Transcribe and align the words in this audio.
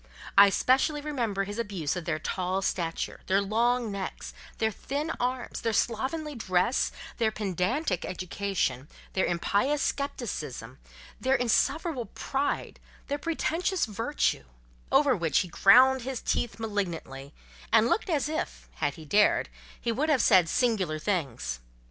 I 0.35 0.49
specially 0.49 0.99
remember 0.99 1.43
his 1.43 1.59
abuse 1.59 1.95
of 1.95 2.05
their 2.05 2.17
tall 2.17 2.63
stature, 2.63 3.19
their 3.27 3.39
long 3.39 3.91
necks, 3.91 4.33
their 4.57 4.71
thin 4.71 5.11
arms, 5.19 5.61
their 5.61 5.73
slovenly 5.73 6.33
dress, 6.33 6.91
their 7.17 7.29
pedantic 7.29 8.03
education, 8.03 8.87
their 9.13 9.27
impious 9.27 9.83
scepticism(!), 9.83 10.79
their 11.19 11.35
insufferable 11.35 12.07
pride, 12.07 12.79
their 13.09 13.19
pretentious 13.19 13.85
virtue: 13.85 14.45
over 14.91 15.15
which 15.15 15.41
he 15.41 15.49
ground 15.49 16.01
his 16.01 16.19
teeth 16.19 16.57
malignantly, 16.59 17.31
and 17.71 17.87
looked 17.87 18.09
as 18.09 18.27
if, 18.27 18.67
had 18.77 18.95
he 18.95 19.05
dared, 19.05 19.49
he 19.79 19.91
would 19.91 20.09
have 20.09 20.23
said 20.23 20.49
singular 20.49 20.97
things. 20.97 21.59